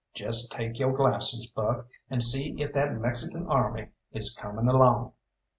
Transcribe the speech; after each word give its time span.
Jest 0.15 0.51
take 0.51 0.79
yo' 0.79 0.91
glasses, 0.93 1.45
Buck, 1.45 1.85
and 2.09 2.23
see 2.23 2.55
if 2.59 2.73
that 2.73 2.93
Mexican 2.99 3.45
army 3.45 3.89
is 4.11 4.33
coming 4.35 4.67
along." 4.67 5.13